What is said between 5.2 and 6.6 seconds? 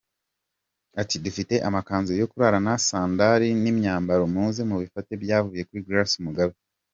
byavuye kuri Grace Mugabe”.